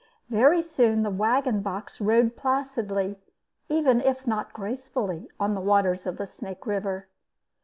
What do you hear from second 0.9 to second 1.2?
the